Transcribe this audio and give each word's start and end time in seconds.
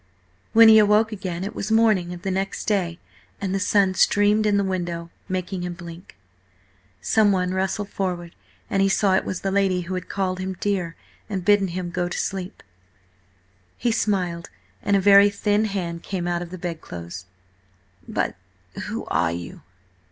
When 0.53 0.67
he 0.67 0.79
awoke 0.79 1.11
again 1.11 1.43
it 1.43 1.53
was 1.53 1.71
morning 1.71 2.11
of 2.11 2.23
the 2.23 2.31
next 2.31 2.65
day, 2.65 2.97
and 3.39 3.53
the 3.53 3.59
sun 3.59 3.93
streamed 3.93 4.47
in 4.47 4.57
the 4.57 4.63
window, 4.63 5.11
making 5.29 5.61
him 5.61 5.75
blink. 5.75 6.17
Someone 7.01 7.53
rustled 7.53 7.89
forward, 7.89 8.33
and 8.67 8.81
he 8.81 8.89
saw 8.89 9.13
it 9.13 9.25
was 9.25 9.41
the 9.41 9.51
lady 9.51 9.81
who 9.81 9.93
had 9.93 10.09
called 10.09 10.39
him 10.39 10.57
dear 10.59 10.95
and 11.29 11.45
bidden 11.45 11.67
him 11.67 11.91
go 11.91 12.09
to 12.09 12.17
sleep. 12.17 12.63
He 13.77 13.91
smiled, 13.91 14.49
and 14.81 14.95
a 14.95 14.99
very 14.99 15.29
thin 15.29 15.65
hand 15.65 16.01
came 16.01 16.27
out 16.27 16.41
of 16.41 16.49
the 16.49 16.57
bedclothes. 16.57 17.27
"But 18.07 18.35
who 18.87 19.05
are 19.05 19.31
you?" 19.31 19.61